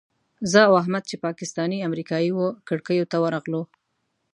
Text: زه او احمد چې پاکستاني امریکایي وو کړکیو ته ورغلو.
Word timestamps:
زه 0.51 0.59
او 0.67 0.73
احمد 0.81 1.03
چې 1.09 1.21
پاکستاني 1.25 1.79
امریکایي 1.89 2.29
وو 2.33 2.47
کړکیو 2.67 3.09
ته 3.11 3.17
ورغلو. 3.23 3.61